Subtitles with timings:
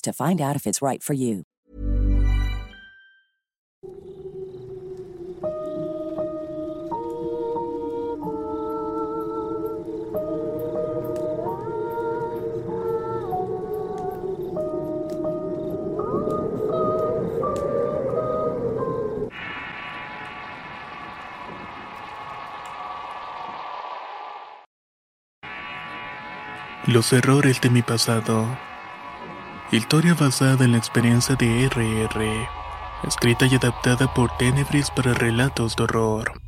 [0.00, 1.44] to find out if it's right for you.
[26.88, 28.46] Los errores de mi pasado.
[29.70, 32.48] Historia basada en la experiencia de RR,
[33.06, 36.40] escrita y adaptada por Tenebris para relatos de horror.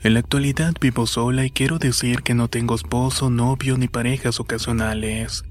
[0.00, 4.40] En la actualidad vivo sola y quiero decir que no tengo esposo, novio ni parejas
[4.40, 5.44] ocasionales.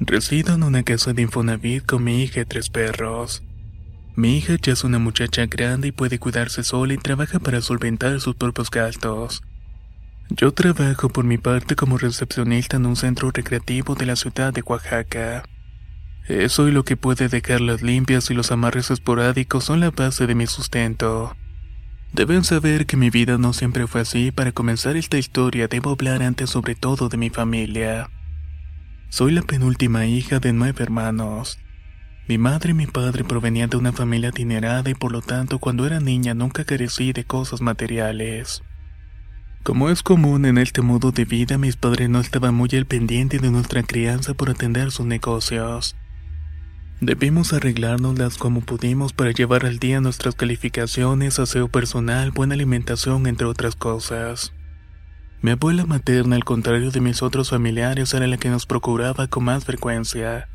[0.00, 3.44] Resido en una casa de Infonavit con mi hija y tres perros.
[4.16, 8.20] Mi hija ya es una muchacha grande y puede cuidarse sola y trabaja para solventar
[8.20, 9.44] sus propios gastos.
[10.30, 14.62] Yo trabajo por mi parte como recepcionista en un centro recreativo de la ciudad de
[14.62, 15.44] Oaxaca.
[16.26, 20.34] Eso y lo que puede dejarlas limpias y los amarres esporádicos son la base de
[20.34, 21.36] mi sustento.
[22.12, 24.32] Deben saber que mi vida no siempre fue así.
[24.32, 28.10] Para comenzar esta historia debo hablar antes sobre todo de mi familia.
[29.10, 31.60] Soy la penúltima hija de nueve hermanos.
[32.26, 35.86] Mi madre y mi padre provenían de una familia adinerada y por lo tanto cuando
[35.86, 38.64] era niña nunca carecí de cosas materiales.
[39.66, 43.40] Como es común en este modo de vida, mis padres no estaban muy al pendiente
[43.40, 45.96] de nuestra crianza por atender sus negocios.
[47.00, 53.48] Debimos arreglárnoslas como pudimos para llevar al día nuestras calificaciones, aseo personal, buena alimentación, entre
[53.48, 54.52] otras cosas.
[55.42, 59.42] Mi abuela materna, al contrario de mis otros familiares, era la que nos procuraba con
[59.42, 60.48] más frecuencia.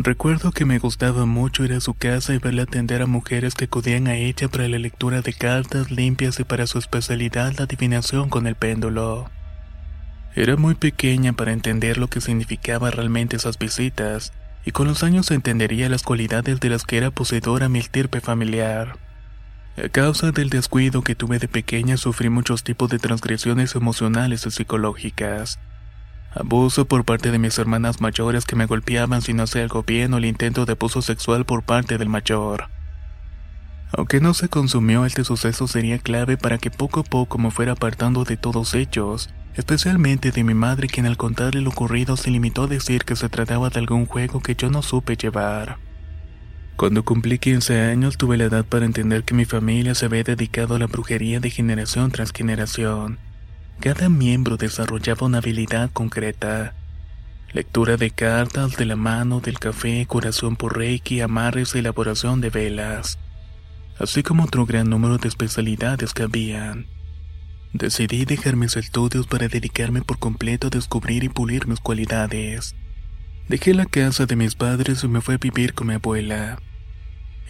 [0.00, 3.64] Recuerdo que me gustaba mucho ir a su casa y verla atender a mujeres que
[3.64, 8.28] acudían a ella para la lectura de cartas limpias y para su especialidad la adivinación
[8.28, 9.28] con el péndulo.
[10.36, 14.32] Era muy pequeña para entender lo que significaba realmente esas visitas,
[14.64, 18.98] y con los años entendería las cualidades de las que era poseedora mi estirpe familiar.
[19.84, 24.52] A causa del descuido que tuve de pequeña sufrí muchos tipos de transgresiones emocionales y
[24.52, 25.58] psicológicas.
[26.38, 30.14] Abuso por parte de mis hermanas mayores que me golpeaban si no hacía algo bien
[30.14, 32.68] o el intento de abuso sexual por parte del mayor.
[33.92, 37.72] Aunque no se consumió, este suceso sería clave para que poco a poco me fuera
[37.72, 42.64] apartando de todos ellos, especialmente de mi madre quien al contarle lo ocurrido se limitó
[42.64, 45.78] a decir que se trataba de algún juego que yo no supe llevar.
[46.76, 50.76] Cuando cumplí 15 años tuve la edad para entender que mi familia se había dedicado
[50.76, 53.18] a la brujería de generación tras generación
[53.80, 56.74] cada miembro desarrollaba una habilidad concreta.
[57.52, 63.18] Lectura de cartas, de la mano, del café, curación por reiki, amarres elaboración de velas.
[63.98, 66.86] Así como otro gran número de especialidades que habían.
[67.72, 72.74] Decidí dejar mis estudios para dedicarme por completo a descubrir y pulir mis cualidades.
[73.48, 76.58] Dejé la casa de mis padres y me fui a vivir con mi abuela.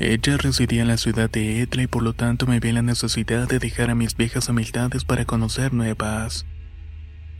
[0.00, 3.48] Ella residía en la ciudad de Etla y por lo tanto me vi la necesidad
[3.48, 6.46] de dejar a mis viejas amistades para conocer nuevas.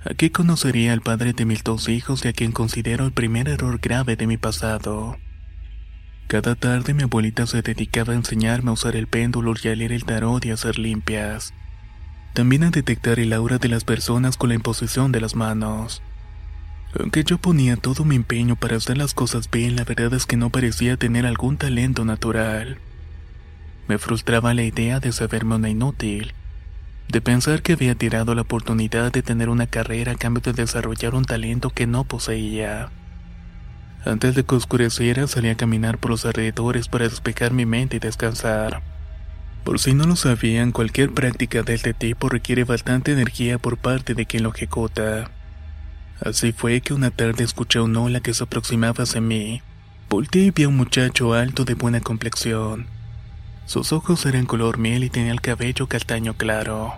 [0.05, 3.79] Aquí conocería al padre de mis dos hijos y a quien considero el primer error
[3.81, 5.19] grave de mi pasado.
[6.27, 9.93] Cada tarde mi abuelita se dedicaba a enseñarme a usar el péndulo y a leer
[9.93, 11.55] el tarot y a hacer limpias.
[12.35, 16.03] También a detectar el aura de las personas con la imposición de las manos.
[16.95, 20.37] Aunque yo ponía todo mi empeño para hacer las cosas bien, la verdad es que
[20.37, 22.79] no parecía tener algún talento natural.
[23.89, 26.33] Me frustraba la idea de saberme una inútil,
[27.09, 31.15] de pensar que había tirado la oportunidad de tener una carrera a cambio de desarrollar
[31.15, 32.91] un talento que no poseía.
[34.05, 38.01] Antes de que oscureciera salí a caminar por los alrededores para despejar mi mente y
[38.01, 38.83] descansar.
[39.65, 44.15] Por si no lo sabían, cualquier práctica de este tipo requiere bastante energía por parte
[44.15, 45.31] de quien lo ejecuta.
[46.21, 49.63] Así fue que una tarde escuché un ola que se aproximaba hacia mí.
[50.09, 52.87] Volté y vi a un muchacho alto de buena complexión.
[53.67, 56.95] Sus ojos eran color miel y tenía el cabello castaño claro.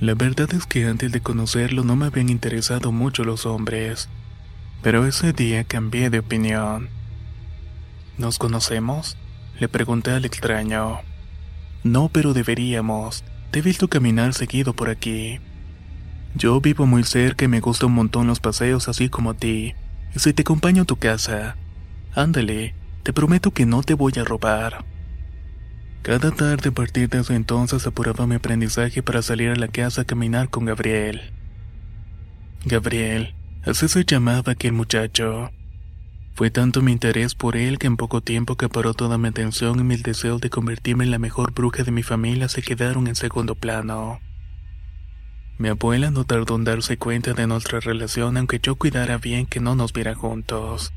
[0.00, 4.08] La verdad es que antes de conocerlo no me habían interesado mucho los hombres,
[4.82, 6.90] pero ese día cambié de opinión.
[8.18, 9.16] ¿Nos conocemos?
[9.58, 11.00] Le pregunté al extraño.
[11.82, 13.24] No, pero deberíamos.
[13.50, 15.40] Te he visto caminar seguido por aquí.
[16.36, 19.74] Yo vivo muy cerca y me gusta un montón los paseos así como a ti.
[20.16, 21.56] Si te acompaño a tu casa,
[22.12, 24.84] ándale, te prometo que no te voy a robar.
[26.02, 30.02] Cada tarde a partir de ese entonces apuraba mi aprendizaje para salir a la casa
[30.02, 31.32] a caminar con Gabriel.
[32.64, 33.34] Gabriel,
[33.64, 35.50] así se llamaba aquel muchacho.
[36.34, 39.84] Fue tanto mi interés por él que en poco tiempo acaparó toda mi atención y
[39.84, 43.54] mis deseos de convertirme en la mejor bruja de mi familia se quedaron en segundo
[43.54, 44.18] plano.
[45.56, 49.60] Mi abuela no tardó en darse cuenta de nuestra relación aunque yo cuidara bien que
[49.60, 50.92] no nos viera juntos.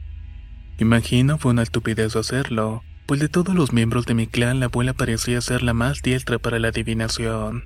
[0.80, 4.94] Imagino fue una estupidez hacerlo, pues de todos los miembros de mi clan la abuela
[4.94, 7.65] parecía ser la más diestra para la adivinación.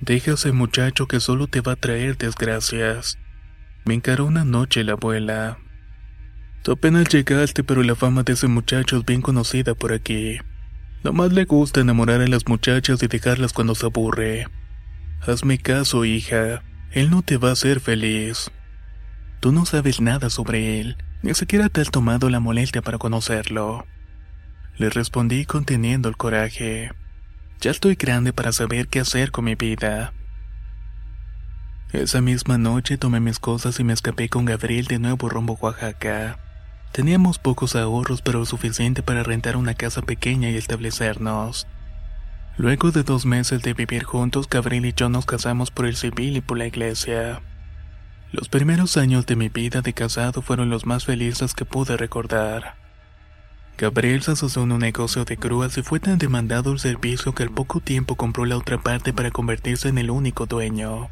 [0.00, 3.18] Deja ese muchacho que solo te va a traer desgracias.
[3.84, 5.58] Me encaró una noche la abuela.
[6.62, 10.38] Tú apenas llegaste, pero la fama de ese muchacho es bien conocida por aquí.
[11.02, 14.46] Nomás le gusta enamorar a las muchachas y dejarlas cuando se aburre.
[15.26, 16.62] Hazme caso, hija.
[16.90, 18.50] Él no te va a hacer feliz.
[19.40, 23.86] Tú no sabes nada sobre él, ni siquiera te has tomado la molestia para conocerlo.
[24.76, 26.92] Le respondí conteniendo el coraje.
[27.60, 30.12] Ya estoy grande para saber qué hacer con mi vida.
[31.92, 35.66] Esa misma noche tomé mis cosas y me escapé con Gabriel de nuevo rumbo a
[35.66, 36.38] Oaxaca.
[36.92, 41.66] Teníamos pocos ahorros, pero suficiente para rentar una casa pequeña y establecernos.
[42.58, 46.36] Luego de dos meses de vivir juntos, Gabriel y yo nos casamos por el civil
[46.36, 47.40] y por la iglesia.
[48.32, 52.74] Los primeros años de mi vida de casado fueron los más felices que pude recordar.
[53.78, 57.44] Gabriel se asoció en un negocio de grúas y fue tan demandado el servicio que
[57.44, 61.10] al poco tiempo compró la otra parte para convertirse en el único dueño.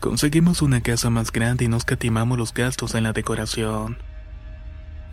[0.00, 3.98] Conseguimos una casa más grande y nos catimamos los gastos en la decoración.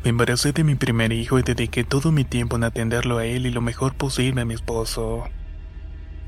[0.04, 3.46] Me embaracé de mi primer hijo y dediqué todo mi tiempo en atenderlo a él
[3.46, 5.26] y lo mejor posible a mi esposo.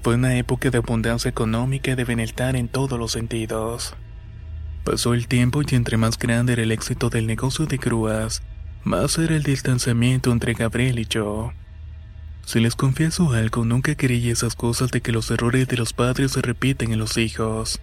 [0.03, 3.95] Fue una época de abundancia económica y de bienestar en todos los sentidos.
[4.83, 8.43] Pasó el tiempo y entre más grande era el éxito del negocio de grúas,
[8.83, 11.53] más era el distanciamiento entre Gabriel y yo.
[12.45, 16.33] Si les confieso algo, nunca creí esas cosas de que los errores de los padres
[16.33, 17.79] se repiten en los hijos.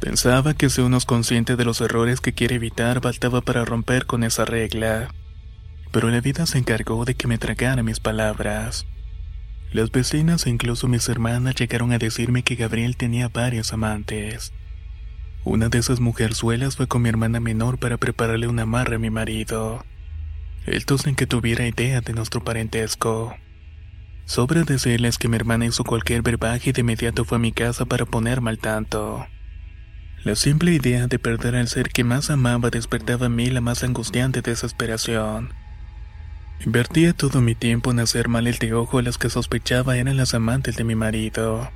[0.00, 4.06] Pensaba que si uno es consciente de los errores que quiere evitar, bastaba para romper
[4.06, 5.12] con esa regla.
[5.90, 8.86] Pero la vida se encargó de que me tragara mis palabras.
[9.72, 14.52] Las vecinas e incluso mis hermanas llegaron a decirme que Gabriel tenía varias amantes.
[15.44, 19.10] Una de esas mujerzuelas fue con mi hermana menor para prepararle una amarre a mi
[19.10, 19.84] marido.
[20.66, 23.34] Esto sin que tuviera idea de nuestro parentesco.
[24.26, 27.86] Sobra decirles que mi hermana hizo cualquier verbaje y de inmediato fue a mi casa
[27.86, 29.26] para ponerme al tanto.
[30.28, 33.82] La simple idea de perder al ser que más amaba despertaba en mí la más
[33.82, 35.54] angustiante desesperación.
[36.66, 40.18] Invertía todo mi tiempo en hacer mal el de ojo a las que sospechaba eran
[40.18, 41.70] las amantes de mi marido.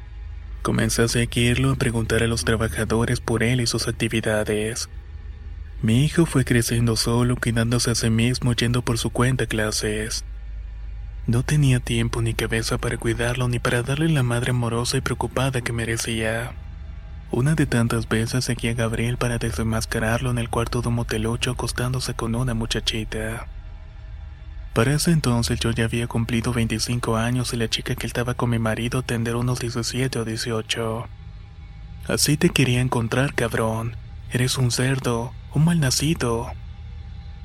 [0.60, 4.90] Comencé a seguirlo, a preguntar a los trabajadores por él y sus actividades.
[5.80, 10.26] Mi hijo fue creciendo solo, cuidándose a sí mismo, yendo por su cuenta a clases.
[11.26, 15.62] No tenía tiempo ni cabeza para cuidarlo ni para darle la madre amorosa y preocupada
[15.62, 16.52] que merecía.
[17.32, 21.52] Una de tantas veces seguía a Gabriel para desenmascararlo en el cuarto de un motelucho
[21.52, 23.46] acostándose con una muchachita.
[24.74, 28.50] Para ese entonces yo ya había cumplido 25 años y la chica que estaba con
[28.50, 31.06] mi marido tendría unos 17 o 18.
[32.06, 33.96] Así te quería encontrar, cabrón.
[34.30, 36.52] Eres un cerdo, un malnacido.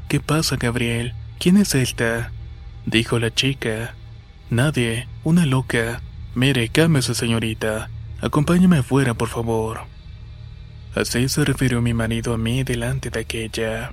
[0.09, 1.13] ¿Qué pasa, Gabriel?
[1.39, 2.31] ¿Quién es esta?
[2.85, 3.95] Dijo la chica.
[4.49, 6.01] Nadie, una loca.
[6.35, 7.89] Mire, cámese, señorita.
[8.21, 9.81] Acompáñame afuera, por favor.
[10.95, 13.91] Así se refirió mi marido a mí delante de aquella.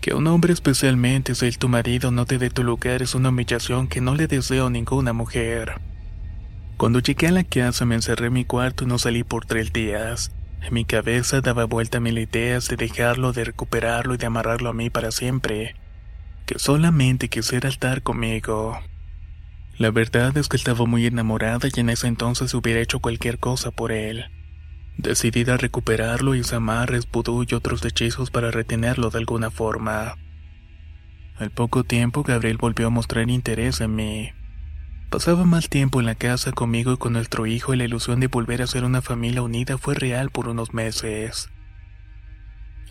[0.00, 3.88] Que un hombre especialmente sea tu marido no te dé tu lugar es una humillación
[3.88, 5.80] que no le deseo a ninguna mujer.
[6.76, 9.72] Cuando llegué a la casa me encerré en mi cuarto y no salí por tres
[9.72, 10.30] días.
[10.62, 14.72] En mi cabeza daba vuelta mil ideas de dejarlo, de recuperarlo y de amarrarlo a
[14.74, 15.74] mí para siempre.
[16.46, 18.78] Que solamente quisiera estar conmigo.
[19.78, 23.70] La verdad es que estaba muy enamorada y en ese entonces hubiera hecho cualquier cosa
[23.70, 24.26] por él.
[24.98, 30.16] Decidida a recuperarlo y amarres, vudú y otros hechizos para retenerlo de alguna forma.
[31.38, 34.30] Al poco tiempo Gabriel volvió a mostrar interés en mí.
[35.10, 38.28] Pasaba más tiempo en la casa conmigo y con nuestro hijo y la ilusión de
[38.28, 41.50] volver a ser una familia unida fue real por unos meses.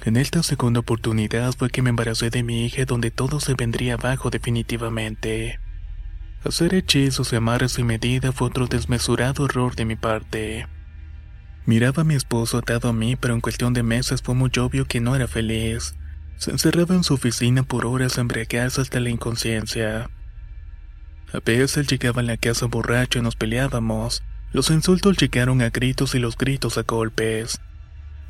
[0.04, 3.94] En esta segunda oportunidad fue que me embaracé de mi hija donde todo se vendría
[3.94, 5.60] abajo definitivamente.
[6.44, 10.68] Hacer hechizos y amarres sin medida fue otro desmesurado error de mi parte.
[11.68, 14.86] Miraba a mi esposo atado a mí, pero en cuestión de meses fue muy obvio
[14.86, 15.96] que no era feliz.
[16.38, 20.10] Se encerraba en su oficina por horas a embriagarse hasta la inconsciencia.
[21.32, 24.24] A veces llegaba a la casa borracho y nos peleábamos.
[24.52, 27.62] Los insultos llegaron a gritos y los gritos a golpes.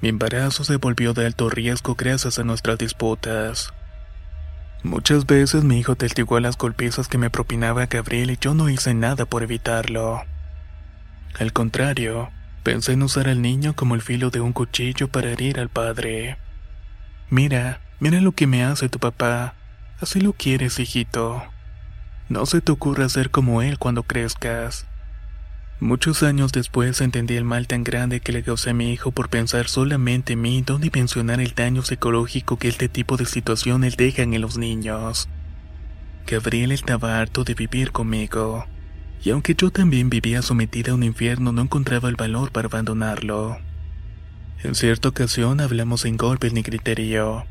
[0.01, 3.73] Mi embarazo se volvió de alto riesgo gracias a nuestras disputas.
[4.83, 8.95] Muchas veces mi hijo testigó las golpizas que me propinaba Gabriel y yo no hice
[8.95, 10.23] nada por evitarlo.
[11.39, 12.31] Al contrario,
[12.63, 16.37] pensé en usar al niño como el filo de un cuchillo para herir al padre.
[17.29, 19.53] Mira, mira lo que me hace tu papá.
[19.99, 21.43] Así lo quieres, hijito.
[22.27, 24.87] No se te ocurra ser como él cuando crezcas.
[25.81, 29.29] Muchos años después entendí el mal tan grande que le causé a mi hijo por
[29.29, 34.35] pensar solamente en mí no dimensionar el daño psicológico que este tipo de situaciones dejan
[34.35, 35.27] en los niños.
[36.27, 38.67] Gabriel estaba harto de vivir conmigo,
[39.23, 43.57] y aunque yo también vivía sometida a un infierno, no encontraba el valor para abandonarlo.
[44.63, 47.47] En cierta ocasión hablamos sin golpes ni criterio,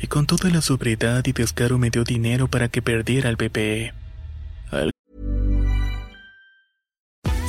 [0.00, 3.92] y con toda la sobriedad y descaro me dio dinero para que perdiera al bebé.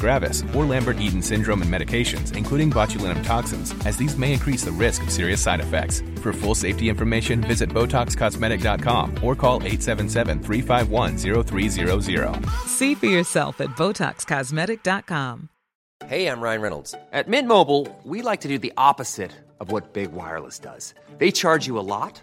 [0.00, 5.02] gravis, or Lambert-Eaton syndrome and medications, including botulinum toxins, as these may increase the risk
[5.02, 6.02] of serious side effects.
[6.22, 12.50] For full safety information, visit BotoxCosmetic.com or call 877-351-0300.
[12.66, 15.48] See for yourself at BotoxCosmetic.com.
[16.06, 16.94] Hey, I'm Ryan Reynolds.
[17.12, 20.94] At Mint Mobile, we like to do the opposite of what Big Wireless does.
[21.18, 22.22] They charge you a lot,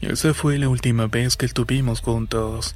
[0.00, 2.74] Esa fue la última vez que estuvimos juntos.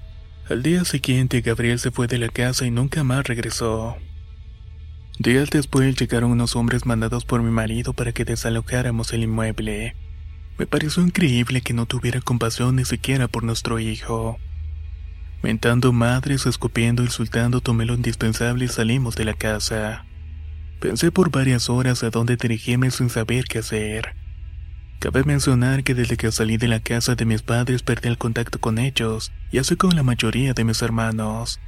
[0.51, 3.97] Al día siguiente Gabriel se fue de la casa y nunca más regresó.
[5.19, 9.97] Días después llegaron unos hombres mandados por mi marido para que desalojáramos el inmueble.
[10.59, 14.39] Me pareció increíble que no tuviera compasión ni siquiera por nuestro hijo.
[15.43, 20.05] Mentando madres, escupiendo, insultando, tomé lo indispensable y salimos de la casa.
[20.79, 24.15] Pensé por varias horas a dónde dirigirme sin saber qué hacer.
[25.05, 28.59] Cabe mencionar que desde que salí de la casa de mis padres perdí el contacto
[28.59, 31.61] con ellos, y así con la mayoría de mis hermanos.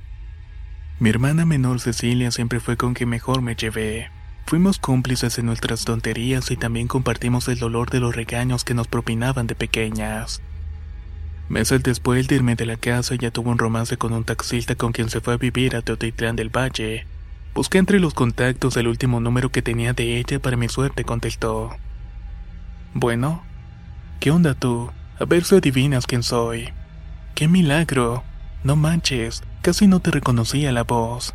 [1.00, 4.10] Mi hermana menor Cecilia siempre fue con quien mejor me llevé.
[4.46, 8.88] Fuimos cómplices en nuestras tonterías y también compartimos el dolor de los regaños que nos
[8.88, 10.40] propinaban de pequeñas.
[11.50, 14.92] Meses después de irme de la casa ya tuve un romance con un taxista con
[14.92, 17.06] quien se fue a vivir a Teotitlán del Valle,
[17.54, 21.76] Busqué entre los contactos el último número que tenía de ella para mi suerte contestó.
[22.98, 23.42] Bueno,
[24.20, 24.90] ¿qué onda tú?
[25.20, 26.70] A ver si adivinas quién soy.
[27.34, 28.24] ¡Qué milagro!
[28.64, 31.34] No manches, casi no te reconocía la voz.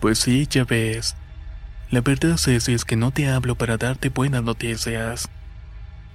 [0.00, 1.16] Pues sí, ya ves.
[1.90, 5.30] La verdad, es que no te hablo para darte buenas noticias.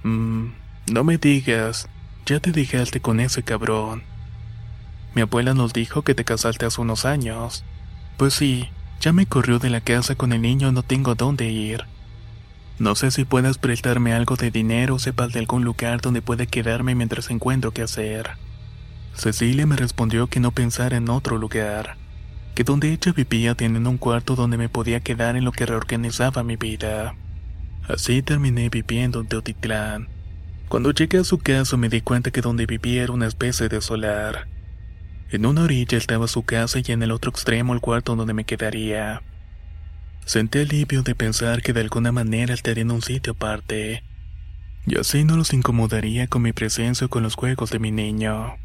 [0.04, 0.50] Mmm,
[0.92, 1.88] no me digas,
[2.24, 4.04] ya te dejaste con ese cabrón.
[5.16, 7.64] Mi abuela nos dijo que te casaste hace unos años.
[8.16, 8.68] Pues sí,
[9.00, 11.84] ya me corrió de la casa con el niño, no tengo dónde ir.
[12.78, 16.46] No sé si puedas prestarme algo de dinero o sepas de algún lugar donde pueda
[16.46, 18.30] quedarme mientras encuentro qué hacer.
[19.14, 21.96] Cecilia me respondió que no pensara en otro lugar,
[22.54, 26.42] que donde ella vivía tienen un cuarto donde me podía quedar en lo que reorganizaba
[26.42, 27.14] mi vida.
[27.88, 30.08] Así terminé viviendo en Teotitlán.
[30.68, 33.82] Cuando llegué a su casa me di cuenta que donde vivía era una especie de
[33.82, 34.48] solar.
[35.30, 38.44] En una orilla estaba su casa y en el otro extremo el cuarto donde me
[38.44, 39.22] quedaría.
[40.24, 44.04] Sentí alivio de pensar que de alguna manera estaría en un sitio aparte.
[44.86, 48.56] y así no los incomodaría con mi presencia o con los juegos de mi niño.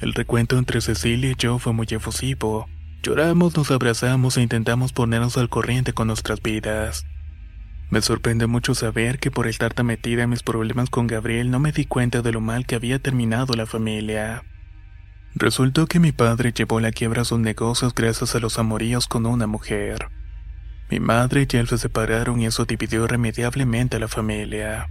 [0.00, 2.66] El recuento entre Cecilia y yo fue muy efusivo.
[3.02, 7.04] Lloramos, nos abrazamos e intentamos ponernos al corriente con nuestras vidas.
[7.90, 11.60] Me sorprende mucho saber que por estar tan metida en mis problemas con Gabriel no
[11.60, 14.42] me di cuenta de lo mal que había terminado la familia.
[15.34, 19.26] Resultó que mi padre llevó la quiebra a sus negocios gracias a los amoríos con
[19.26, 20.08] una mujer.
[20.90, 24.88] Mi madre y él se separaron y eso dividió irremediablemente a la familia.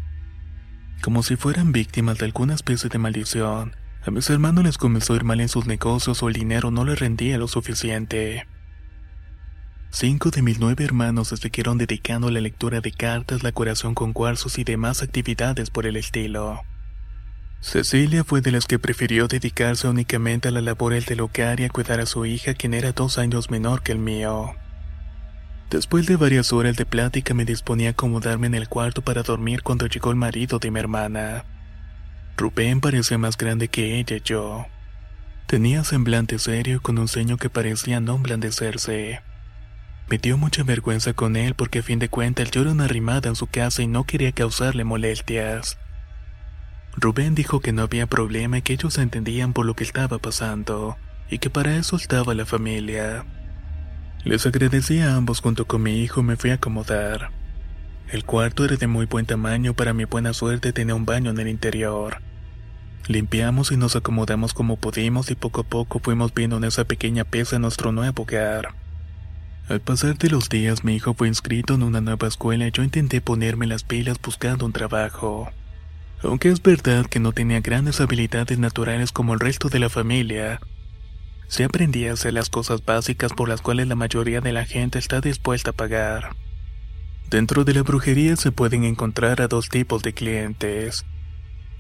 [1.02, 5.16] Como si fueran víctimas de alguna especie de maldición, a mis hermanos les comenzó a
[5.18, 8.48] ir mal en sus negocios o el dinero no les rendía lo suficiente.
[9.92, 13.94] Cinco de mis nueve hermanos se siguieron dedicando a la lectura de cartas, la curación
[13.94, 16.62] con cuarzos y demás actividades por el estilo.
[17.62, 21.70] Cecilia fue de las que prefirió dedicarse únicamente a la labor del hogar y a
[21.70, 24.56] cuidar a su hija, quien era dos años menor que el mío.
[25.74, 29.64] Después de varias horas de plática me disponía a acomodarme en el cuarto para dormir
[29.64, 31.46] cuando llegó el marido de mi hermana.
[32.38, 34.68] Rubén parecía más grande que ella yo.
[35.48, 39.24] Tenía semblante serio con un ceño que parecía no emblandecerse.
[40.12, 43.30] Me dio mucha vergüenza con él porque a fin de cuentas yo era una arrimada
[43.30, 45.80] en su casa y no quería causarle molestias.
[46.96, 50.98] Rubén dijo que no había problema y que ellos entendían por lo que estaba pasando,
[51.32, 53.26] y que para eso estaba la familia.
[54.26, 57.32] Les agradecí a ambos junto con mi hijo me fui a acomodar.
[58.10, 61.40] El cuarto era de muy buen tamaño, para mi buena suerte tenía un baño en
[61.40, 62.22] el interior.
[63.08, 67.26] Limpiamos y nos acomodamos como pudimos y poco a poco fuimos viendo en esa pequeña
[67.26, 68.70] pieza nuestro nuevo hogar.
[69.68, 72.82] Al pasar de los días mi hijo fue inscrito en una nueva escuela y yo
[72.82, 75.52] intenté ponerme las pilas buscando un trabajo.
[76.22, 80.62] Aunque es verdad que no tenía grandes habilidades naturales como el resto de la familia,
[81.48, 85.00] se aprendía a hacer las cosas básicas por las cuales la mayoría de la gente
[85.00, 86.36] está dispuesta a pagar.
[87.30, 91.06] Dentro de la brujería se pueden encontrar a dos tipos de clientes.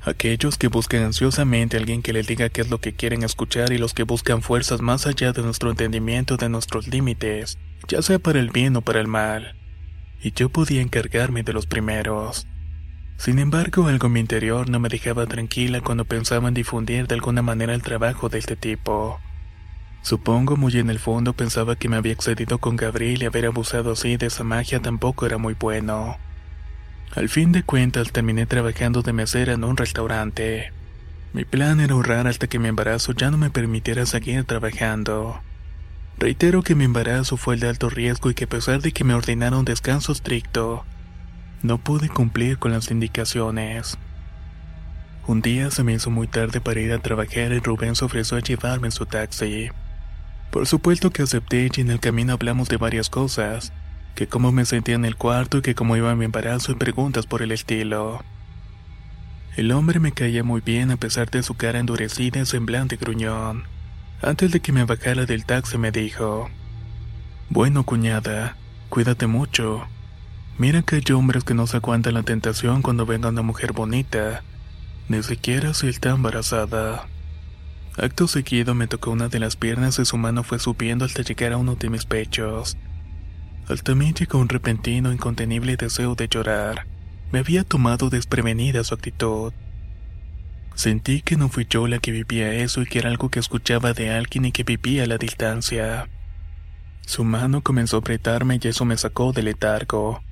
[0.02, 3.72] Aquellos que buscan ansiosamente a alguien que les diga qué es lo que quieren escuchar
[3.72, 8.20] y los que buscan fuerzas más allá de nuestro entendimiento de nuestros límites, ya sea
[8.20, 9.56] para el bien o para el mal.
[10.22, 12.48] Y yo podía encargarme de los primeros.
[13.18, 17.16] Sin embargo, algo en mi interior no me dejaba tranquila cuando pensaba en difundir de
[17.16, 19.22] alguna manera el trabajo de este tipo.
[20.04, 23.94] Supongo muy en el fondo pensaba que me había excedido con Gabriel y haber abusado
[23.94, 26.18] así de esa magia tampoco era muy bueno.
[27.16, 30.74] Al fin de cuentas terminé trabajando de mesera en un restaurante.
[31.32, 35.40] Mi plan era ahorrar hasta que mi embarazo ya no me permitiera seguir trabajando.
[36.18, 39.06] Reitero que mi embarazo fue el de alto riesgo y que a pesar de que
[39.06, 40.84] me ordenaron descanso estricto,
[41.62, 43.98] no pude cumplir con las indicaciones.
[45.28, 48.36] Un día se me hizo muy tarde para ir a trabajar y Rubén se ofreció
[48.36, 49.70] a llevarme en su taxi.
[50.54, 53.74] Por supuesto que acepté y en el camino hablamos de varias cosas,
[54.14, 57.26] que cómo me sentía en el cuarto y que cómo iba mi embarazo y preguntas
[57.26, 58.24] por el estilo.
[59.58, 63.64] El hombre me caía muy bien a pesar de su cara endurecida y semblante gruñón.
[64.22, 66.52] Antes de que me bajara del taxi me dijo,
[67.50, 68.56] Bueno cuñada,
[68.90, 69.88] cuídate mucho.
[70.60, 73.74] Mira que hay hombres que no se aguantan la tentación cuando ven a una mujer
[73.74, 74.44] bonita,
[75.10, 77.08] ni siquiera si está embarazada.
[77.98, 81.54] Acto seguido me tocó una de las piernas y su mano fue subiendo hasta llegar
[81.54, 82.76] a uno de mis pechos.
[83.68, 86.88] Al también llegó un repentino, incontenible deseo de llorar.
[87.32, 89.54] Me había tomado desprevenida su actitud.
[90.74, 93.94] Sentí que no fui yo la que vivía eso y que era algo que escuchaba
[93.94, 96.10] de alguien y que vivía a la distancia.
[97.06, 100.24] Su mano comenzó a apretarme y eso me sacó del letargo.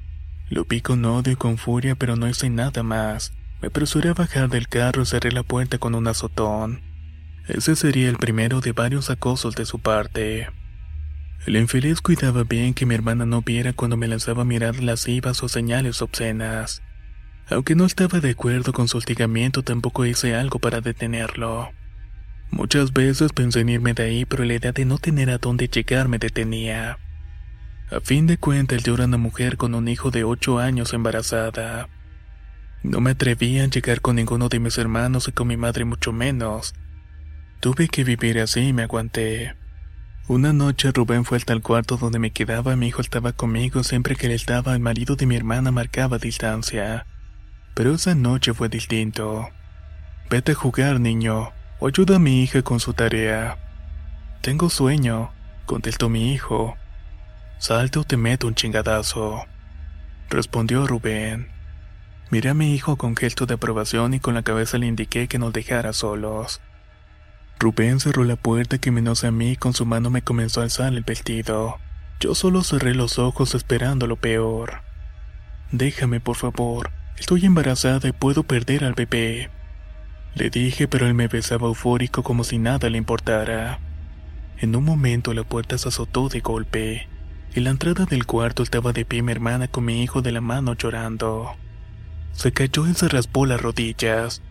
[0.49, 3.33] Lo vi con odio y con furia, pero no hice nada más.
[3.61, 6.90] Me apresuré a bajar del carro y cerré la puerta con un azotón.
[7.51, 10.47] Ese sería el primero de varios acosos de su parte.
[11.45, 15.49] El infeliz cuidaba bien que mi hermana no viera cuando me lanzaba mirar lascivas o
[15.49, 16.81] señales obscenas.
[17.49, 21.73] Aunque no estaba de acuerdo con su hostigamiento, tampoco hice algo para detenerlo.
[22.51, 25.67] Muchas veces pensé en irme de ahí, pero la idea de no tener a dónde
[25.67, 26.99] llegar me detenía.
[27.91, 31.89] A fin de cuentas, yo una mujer con un hijo de ocho años embarazada.
[32.81, 36.13] No me atrevía a llegar con ninguno de mis hermanos y con mi madre mucho
[36.13, 36.73] menos.
[37.61, 39.55] Tuve que vivir así y me aguanté.
[40.27, 44.15] Una noche Rubén fue hasta el cuarto donde me quedaba, mi hijo estaba conmigo, siempre
[44.15, 47.05] que él estaba, el marido de mi hermana marcaba distancia.
[47.75, 49.47] Pero esa noche fue distinto.
[50.27, 53.59] Vete a jugar, niño, o ayuda a mi hija con su tarea.
[54.41, 55.31] Tengo sueño,
[55.67, 56.75] contestó mi hijo.
[57.59, 59.45] Salte o te meto un chingadazo.
[60.31, 61.49] Respondió Rubén.
[62.31, 65.37] Miré a mi hijo con gesto de aprobación y con la cabeza le indiqué que
[65.37, 66.59] nos dejara solos.
[67.61, 70.63] Rubén cerró la puerta que menos a mí y con su mano me comenzó a
[70.63, 71.77] alzar el vestido.
[72.19, 74.81] Yo solo cerré los ojos esperando lo peor.
[75.71, 79.51] Déjame, por favor, Estoy embarazada y puedo perder al bebé.
[80.33, 83.79] Le dije, pero él me besaba eufórico como si nada le importara.
[84.57, 87.07] En un momento la puerta se azotó de golpe.
[87.53, 90.41] En la entrada del cuarto estaba de pie mi hermana con mi hijo de la
[90.41, 91.51] mano llorando.
[92.33, 94.41] Se cayó y se raspó las rodillas.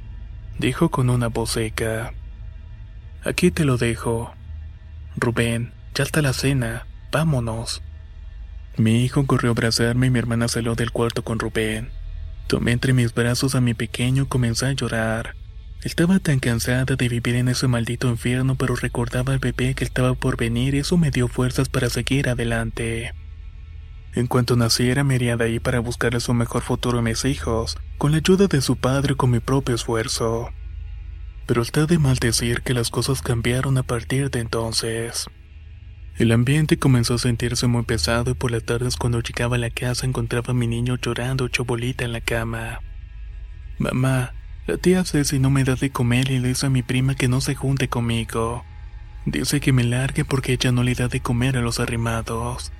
[0.60, 2.12] Dijo con una voz seca.
[3.22, 4.32] Aquí te lo dejo.
[5.16, 6.86] Rubén, ya está la cena.
[7.12, 7.82] Vámonos.
[8.78, 11.90] Mi hijo corrió a abrazarme y mi hermana salió del cuarto con Rubén.
[12.46, 15.36] Tomé entre mis brazos a mi pequeño y comencé a llorar.
[15.82, 20.14] Estaba tan cansada de vivir en ese maldito infierno, pero recordaba al bebé que estaba
[20.14, 23.12] por venir y eso me dio fuerzas para seguir adelante.
[24.14, 27.76] En cuanto naciera, me iría de ahí para buscarle su mejor futuro a mis hijos,
[27.98, 30.50] con la ayuda de su padre y con mi propio esfuerzo.
[31.46, 35.28] Pero está de mal decir que las cosas cambiaron a partir de entonces.
[36.16, 39.70] El ambiente comenzó a sentirse muy pesado y por las tardes cuando llegaba a la
[39.70, 42.80] casa encontraba a mi niño llorando hecho bolita en la cama.
[43.78, 44.34] Mamá,
[44.66, 47.28] la tía Ceci no me da de comer y le dice a mi prima que
[47.28, 48.64] no se junte conmigo.
[49.24, 52.70] Dice que me largue porque ella no le da de comer a los arrimados.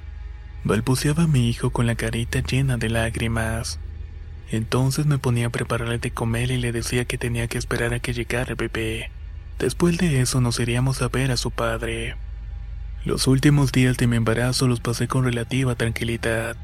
[0.63, 3.81] Balbuceaba mi hijo con la carita llena de lágrimas.
[4.51, 8.01] Entonces me ponía a prepararle de comer y le decía que tenía que esperar a
[8.01, 9.11] que llegara el bebé.
[9.61, 12.17] Después de eso nos iríamos a ver a su padre.
[13.05, 16.57] Los últimos días de mi embarazo los pasé con relativa tranquilidad.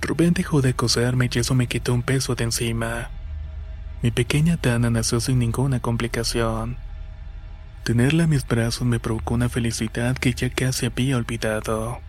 [0.00, 3.10] Rubén dejó de acosarme y eso me quitó un peso de encima.
[4.02, 6.76] Mi pequeña Tana nació sin ninguna complicación.
[7.84, 12.00] Tenerla en mis brazos me provocó una felicidad que ya casi había olvidado.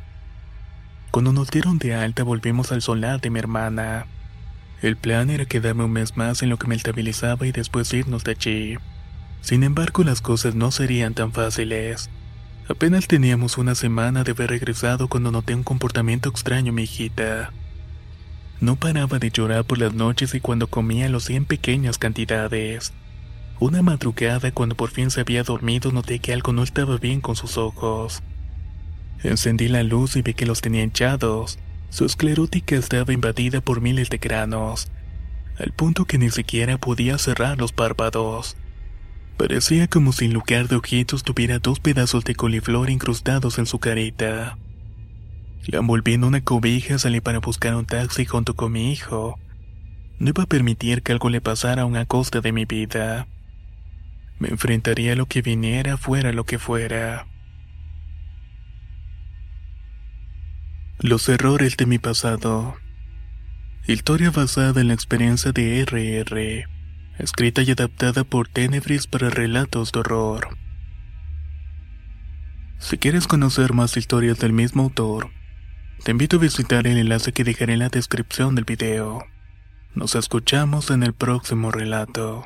[1.11, 4.05] Cuando nos dieron de alta volvimos al solar de mi hermana.
[4.81, 8.23] El plan era quedarme un mes más en lo que me estabilizaba y después irnos
[8.23, 8.77] de allí.
[9.41, 12.09] Sin embargo, las cosas no serían tan fáciles.
[12.67, 17.51] Apenas teníamos una semana de haber regresado cuando noté un comportamiento extraño en mi hijita.
[18.59, 22.93] No paraba de llorar por las noches y cuando comía lo hacía en pequeñas cantidades.
[23.59, 27.35] Una madrugada, cuando por fin se había dormido, noté que algo no estaba bien con
[27.35, 28.23] sus ojos.
[29.23, 31.59] Encendí la luz y vi que los tenía hinchados.
[31.89, 34.87] Su esclerótica estaba invadida por miles de granos,
[35.57, 38.57] al punto que ni siquiera podía cerrar los párpados.
[39.37, 43.79] Parecía como si en lugar de ojitos tuviera dos pedazos de coliflor incrustados en su
[43.79, 44.57] carita.
[45.67, 49.39] La envolví en una cobija, salí para buscar un taxi junto con mi hijo.
[50.19, 53.27] No iba a permitir que algo le pasara a una costa de mi vida.
[54.39, 57.27] Me enfrentaría a lo que viniera, fuera lo que fuera.
[60.99, 62.75] Los errores de mi pasado.
[63.85, 66.65] Historia basada en la experiencia de RR
[67.19, 70.57] escrita y adaptada por Tenebris para relatos de horror.
[72.79, 75.31] Si quieres conocer más historias del mismo autor,
[76.03, 79.21] te invito a visitar el enlace que dejaré en la descripción del video.
[79.95, 82.45] Nos escuchamos en el próximo relato.